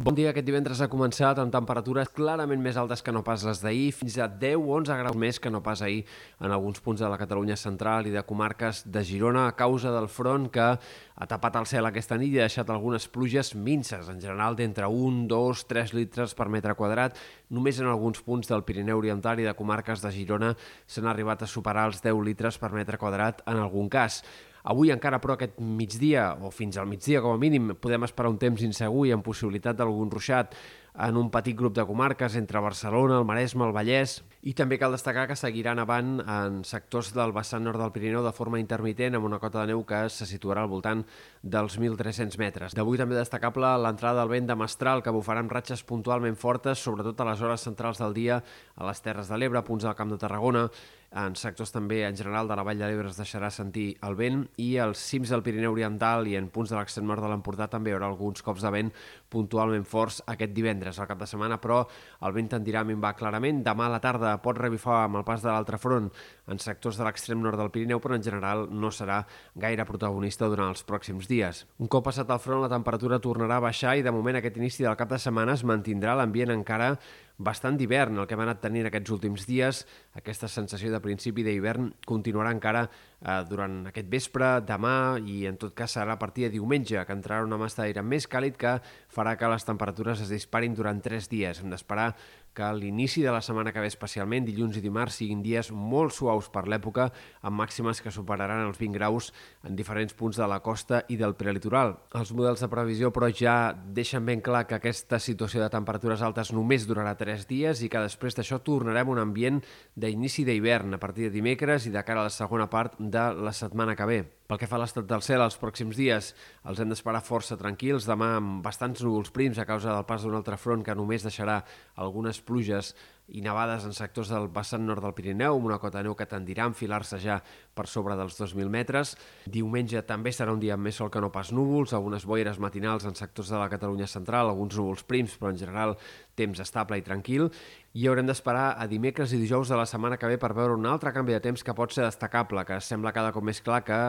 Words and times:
Bon 0.00 0.14
dia. 0.16 0.30
Aquest 0.30 0.46
divendres 0.48 0.78
ha 0.80 0.86
començat 0.88 1.36
amb 1.42 1.52
temperatures 1.52 2.08
clarament 2.16 2.62
més 2.64 2.78
altes 2.80 3.02
que 3.04 3.12
no 3.12 3.20
pas 3.20 3.42
les 3.44 3.58
d'ahir, 3.60 3.90
fins 3.92 4.14
a 4.16 4.30
10-11 4.32 4.96
graus 4.96 5.18
més 5.20 5.36
que 5.36 5.52
no 5.52 5.60
pas 5.60 5.82
ahir 5.84 6.06
en 6.40 6.54
alguns 6.56 6.80
punts 6.80 7.02
de 7.02 7.10
la 7.12 7.18
Catalunya 7.20 7.58
central 7.60 8.08
i 8.08 8.14
de 8.14 8.22
comarques 8.24 8.80
de 8.88 9.04
Girona 9.04 9.44
a 9.50 9.52
causa 9.58 9.92
del 9.92 10.08
front 10.08 10.48
que 10.54 10.70
ha 10.72 11.28
tapat 11.28 11.60
el 11.60 11.68
cel 11.68 11.84
aquesta 11.90 12.16
nit 12.16 12.32
i 12.32 12.40
ha 12.40 12.48
deixat 12.48 12.72
algunes 12.72 13.10
pluges 13.12 13.52
minces, 13.52 14.08
en 14.08 14.24
general 14.24 14.56
d'entre 14.56 14.88
1, 14.88 15.26
2, 15.28 15.68
3 15.68 15.92
litres 15.98 16.32
per 16.32 16.48
metre 16.48 16.72
quadrat. 16.80 17.20
Només 17.52 17.84
en 17.84 17.92
alguns 17.92 18.24
punts 18.24 18.48
del 18.48 18.64
Pirineu 18.64 19.04
Oriental 19.04 19.44
i 19.44 19.50
de 19.50 19.58
comarques 19.58 20.00
de 20.00 20.16
Girona 20.16 20.54
s'han 20.86 21.12
arribat 21.12 21.44
a 21.44 21.50
superar 21.58 21.90
els 21.92 22.00
10 22.00 22.24
litres 22.24 22.56
per 22.56 22.72
metre 22.72 22.96
quadrat 22.96 23.44
en 23.44 23.60
algun 23.60 23.92
cas. 23.92 24.22
Avui 24.68 24.90
encara, 24.92 25.20
però, 25.22 25.38
aquest 25.38 25.56
migdia, 25.60 26.34
o 26.44 26.50
fins 26.52 26.76
al 26.76 26.88
migdia 26.90 27.22
com 27.24 27.32
a 27.32 27.40
mínim, 27.40 27.72
podem 27.80 28.04
esperar 28.04 28.32
un 28.32 28.38
temps 28.40 28.60
insegur 28.66 29.06
i 29.08 29.14
amb 29.16 29.24
possibilitat 29.24 29.78
d'algun 29.78 30.12
ruixat 30.12 30.56
en 30.94 31.16
un 31.16 31.30
petit 31.30 31.56
grup 31.56 31.74
de 31.76 31.84
comarques 31.86 32.36
entre 32.36 32.60
Barcelona, 32.60 33.18
el 33.18 33.24
Maresme, 33.28 33.66
el 33.66 33.74
Vallès, 33.76 34.20
i 34.42 34.54
també 34.56 34.78
cal 34.80 34.94
destacar 34.94 35.26
que 35.28 35.36
seguiran 35.36 35.78
avant 35.78 36.20
en 36.24 36.60
sectors 36.64 37.12
del 37.12 37.34
vessant 37.36 37.64
nord 37.64 37.80
del 37.80 37.92
Pirineu 37.92 38.24
de 38.24 38.32
forma 38.32 38.60
intermitent 38.60 39.18
amb 39.18 39.28
una 39.28 39.38
cota 39.42 39.60
de 39.60 39.72
neu 39.74 39.84
que 39.84 40.06
se 40.08 40.28
situarà 40.28 40.64
al 40.64 40.72
voltant 40.72 41.04
dels 41.42 41.76
1.300 41.78 42.38
metres. 42.40 42.76
D'avui 42.76 43.00
també 43.00 43.18
destacable 43.18 43.74
l'entrada 43.84 44.22
del 44.22 44.32
vent 44.32 44.48
de 44.48 44.56
Mestral 44.56 45.04
que 45.04 45.12
bufarà 45.14 45.44
amb 45.44 45.52
ratxes 45.52 45.84
puntualment 45.84 46.38
fortes, 46.40 46.80
sobretot 46.80 47.20
a 47.20 47.28
les 47.32 47.44
hores 47.44 47.68
centrals 47.68 48.00
del 48.00 48.16
dia 48.16 48.40
a 48.40 48.88
les 48.88 49.04
Terres 49.04 49.28
de 49.28 49.36
l'Ebre, 49.36 49.64
punts 49.66 49.84
del 49.84 49.96
Camp 49.98 50.10
de 50.10 50.18
Tarragona, 50.20 50.68
en 51.10 51.34
sectors 51.34 51.72
també 51.74 52.04
en 52.06 52.14
general 52.14 52.46
de 52.46 52.54
la 52.54 52.62
Vall 52.62 52.78
de 52.78 52.86
l'Ebre 52.86 53.10
es 53.10 53.16
deixarà 53.18 53.48
sentir 53.50 53.96
el 54.06 54.14
vent 54.14 54.44
i 54.62 54.76
als 54.78 55.00
cims 55.02 55.32
del 55.34 55.42
Pirineu 55.42 55.74
Oriental 55.74 56.28
i 56.30 56.36
en 56.38 56.46
punts 56.54 56.70
de 56.70 56.76
l'extrem 56.78 57.08
nord 57.08 57.24
de 57.24 57.30
l'Empordà 57.32 57.66
també 57.70 57.90
hi 57.90 57.96
haurà 57.96 58.06
alguns 58.06 58.44
cops 58.46 58.62
de 58.62 58.70
vent 58.70 58.92
puntualment 59.28 59.86
forts 59.90 60.20
aquest 60.30 60.54
divendres. 60.54 60.79
Al 60.88 61.08
cap 61.10 61.20
de 61.20 61.28
setmana, 61.28 61.58
però, 61.60 61.82
el 62.24 62.32
vent 62.32 62.48
tendirà 62.54 62.80
a 62.80 62.88
minvar 62.88 63.12
clarament. 63.18 63.62
Demà 63.66 63.86
a 63.86 63.94
la 63.94 64.00
tarda 64.00 64.36
pot 64.42 64.58
revifar 64.58 65.04
amb 65.04 65.20
el 65.20 65.26
pas 65.28 65.42
de 65.44 65.50
l'altre 65.50 65.78
front 65.78 66.08
en 66.50 66.58
sectors 66.58 66.96
de 66.96 67.04
l'extrem 67.04 67.40
nord 67.42 67.60
del 67.60 67.70
Pirineu, 67.70 68.00
però 68.00 68.16
en 68.16 68.24
general 68.24 68.66
no 68.70 68.90
serà 68.90 69.20
gaire 69.54 69.84
protagonista 69.84 70.48
durant 70.48 70.72
els 70.72 70.84
pròxims 70.86 71.28
dies. 71.30 71.64
Un 71.78 71.88
cop 71.88 72.04
passat 72.08 72.30
el 72.30 72.40
front, 72.40 72.62
la 72.64 72.72
temperatura 72.72 73.20
tornarà 73.20 73.60
a 73.60 73.66
baixar 73.68 73.96
i 73.98 74.06
de 74.06 74.14
moment 74.14 74.40
aquest 74.40 74.56
inici 74.56 74.86
del 74.86 74.96
cap 74.96 75.12
de 75.12 75.20
setmana 75.20 75.58
es 75.58 75.64
mantindrà 75.64 76.16
l'ambient 76.16 76.54
encara 76.56 76.94
bastant 77.40 77.78
d'hivern, 77.80 78.18
el 78.20 78.28
que 78.28 78.36
hem 78.36 78.42
anat 78.44 78.60
tenint 78.60 78.86
aquests 78.90 79.14
últims 79.14 79.46
dies. 79.48 79.84
Aquesta 80.20 80.48
sensació 80.52 80.92
de 80.92 81.00
principi 81.00 81.44
d'hivern 81.46 81.88
continuarà 82.06 82.52
encara 82.52 82.84
eh, 82.86 83.40
durant 83.48 83.80
aquest 83.88 84.10
vespre, 84.12 84.50
demà 84.68 85.16
i 85.24 85.46
en 85.48 85.56
tot 85.60 85.72
cas 85.76 85.96
serà 85.96 86.16
a 86.16 86.20
partir 86.20 86.46
de 86.46 86.52
diumenge 86.58 87.00
que 87.06 87.16
entrarà 87.16 87.46
una 87.46 87.58
massa 87.60 87.82
d'aire 87.82 88.04
més 88.04 88.28
càlid 88.28 88.60
que 88.60 88.76
farà 89.08 89.36
que 89.40 89.48
les 89.50 89.64
temperatures 89.64 90.20
es 90.26 90.32
disparin 90.32 90.76
durant 90.76 91.00
tres 91.00 91.30
dies. 91.32 91.62
Hem 91.62 91.72
d'esperar 91.72 92.12
que 92.52 92.66
l'inici 92.74 93.22
de 93.22 93.30
la 93.30 93.40
setmana 93.40 93.70
que 93.72 93.80
ve 93.80 93.88
especialment, 93.88 94.44
dilluns 94.44 94.76
i 94.76 94.82
dimarts, 94.82 95.20
siguin 95.20 95.42
dies 95.42 95.70
molt 95.70 96.12
suaus 96.16 96.50
per 96.50 96.64
l'època, 96.68 97.06
amb 97.46 97.60
màximes 97.62 98.02
que 98.02 98.10
superaran 98.10 98.64
els 98.66 98.78
20 98.80 98.98
graus 98.98 99.30
en 99.64 99.78
diferents 99.78 100.16
punts 100.18 100.40
de 100.40 100.48
la 100.50 100.58
costa 100.60 101.04
i 101.08 101.16
del 101.20 101.36
prelitoral. 101.38 101.94
Els 102.18 102.34
models 102.34 102.64
de 102.64 102.70
previsió, 102.72 103.12
però, 103.14 103.30
ja 103.30 103.72
deixen 103.72 104.26
ben 104.26 104.42
clar 104.42 104.66
que 104.66 104.80
aquesta 104.80 105.20
situació 105.22 105.62
de 105.62 105.70
temperatures 105.70 106.24
altes 106.26 106.50
només 106.52 106.88
durarà 106.90 107.14
3 107.14 107.29
dies 107.48 107.82
i 107.84 107.88
que 107.92 108.02
després 108.02 108.36
d'això 108.36 108.60
tornarem 108.64 109.08
a 109.08 109.14
un 109.14 109.20
ambient 109.22 109.60
d'inici 109.94 110.44
d'hivern 110.44 110.94
a 110.96 111.00
partir 111.02 111.28
de 111.28 111.34
dimecres 111.34 111.86
i 111.86 111.94
de 111.94 112.02
cara 112.06 112.24
a 112.24 112.28
la 112.28 112.34
segona 112.34 112.68
part 112.70 112.98
de 112.98 113.24
la 113.40 113.52
setmana 113.56 113.96
que 113.96 114.08
ve. 114.08 114.20
Pel 114.50 114.58
que 114.58 114.66
fa 114.66 114.80
a 114.80 114.82
l'estat 114.82 115.06
del 115.06 115.22
cel, 115.22 115.44
els 115.44 115.58
pròxims 115.60 115.94
dies 115.94 116.32
els 116.66 116.80
hem 116.82 116.90
d'esperar 116.90 117.22
força 117.22 117.58
tranquils, 117.60 118.08
demà 118.08 118.32
amb 118.40 118.64
bastants 118.64 119.04
núvols 119.06 119.30
prims 119.30 119.60
a 119.62 119.66
causa 119.68 119.94
del 119.94 120.06
pas 120.08 120.26
d'un 120.26 120.34
altre 120.34 120.58
front 120.58 120.82
que 120.82 120.96
només 120.98 121.22
deixarà 121.22 121.60
algunes 121.94 122.42
pluges 122.42 122.94
i 123.30 123.42
nevades 123.44 123.84
en 123.86 123.94
sectors 123.94 124.30
del 124.32 124.48
vessant 124.52 124.82
nord 124.86 125.04
del 125.04 125.14
Pirineu, 125.14 125.56
amb 125.56 125.68
una 125.68 125.78
cota 125.82 125.98
de 126.00 126.08
neu 126.08 126.16
que 126.18 126.26
tendirà 126.28 126.64
a 126.66 126.70
enfilar-se 126.72 127.20
ja 127.22 127.38
per 127.74 127.86
sobre 127.90 128.16
dels 128.18 128.38
2.000 128.38 128.72
metres. 128.72 129.14
Diumenge 129.46 130.02
també 130.08 130.32
serà 130.34 130.54
un 130.54 130.62
dia 130.62 130.74
amb 130.74 130.88
més 130.88 130.98
sol 130.98 131.10
que 131.12 131.22
no 131.22 131.30
pas 131.34 131.52
núvols, 131.54 131.94
algunes 131.94 132.26
boires 132.26 132.58
matinals 132.58 133.06
en 133.06 133.14
sectors 133.18 133.52
de 133.52 133.60
la 133.60 133.70
Catalunya 133.72 134.08
central, 134.10 134.50
alguns 134.50 134.76
núvols 134.78 135.04
prims, 135.06 135.36
però 135.38 135.54
en 135.54 135.60
general 135.60 135.96
temps 136.38 136.60
estable 136.62 136.98
i 136.98 137.06
tranquil. 137.06 137.48
I 137.94 138.06
haurem 138.06 138.28
d'esperar 138.28 138.74
a 138.78 138.86
dimecres 138.90 139.32
i 139.34 139.40
dijous 139.40 139.70
de 139.70 139.78
la 139.78 139.86
setmana 139.86 140.18
que 140.18 140.30
ve 140.30 140.38
per 140.38 140.52
veure 140.54 140.76
un 140.78 140.86
altre 140.86 141.12
canvi 141.14 141.34
de 141.36 141.42
temps 141.44 141.64
que 141.64 141.74
pot 141.74 141.94
ser 141.94 142.06
destacable, 142.06 142.64
que 142.66 142.80
sembla 142.80 143.14
cada 143.16 143.32
cop 143.34 143.46
més 143.46 143.62
clar 143.62 143.82
que 143.86 144.00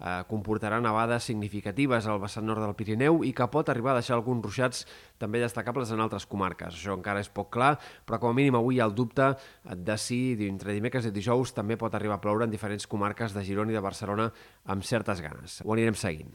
eh, 0.00 0.22
comportarà 0.30 0.80
nevades 0.80 1.28
significatives 1.28 2.08
al 2.08 2.20
vessant 2.22 2.46
nord 2.48 2.64
del 2.64 2.74
Pirineu 2.78 3.22
i 3.26 3.32
que 3.36 3.48
pot 3.52 3.68
arribar 3.68 3.94
a 3.94 4.00
deixar 4.00 4.16
alguns 4.16 4.44
ruixats 4.44 4.84
també 5.20 5.42
destacables 5.42 5.92
en 5.92 6.00
altres 6.00 6.26
comarques. 6.26 6.74
Això 6.74 6.96
encara 6.96 7.20
és 7.20 7.28
poc 7.28 7.52
clar, 7.54 7.76
però 8.08 8.20
com 8.20 8.32
a 8.32 8.36
mínim 8.36 8.56
avui 8.58 8.78
hi 8.78 8.82
ha 8.82 8.88
el 8.88 8.96
dubte 8.96 9.32
de 9.76 9.98
si 10.00 10.20
entre 10.48 10.76
dimecres 10.76 11.06
i 11.06 11.14
dijous 11.14 11.54
també 11.56 11.76
pot 11.80 11.94
arribar 11.94 12.18
a 12.18 12.24
ploure 12.24 12.48
en 12.48 12.54
diferents 12.54 12.88
comarques 12.88 13.36
de 13.36 13.44
Girona 13.44 13.74
i 13.74 13.78
de 13.78 13.84
Barcelona 13.84 14.30
amb 14.66 14.86
certes 14.86 15.20
ganes. 15.20 15.60
Ho 15.64 15.76
anirem 15.76 15.98
seguint. 15.98 16.32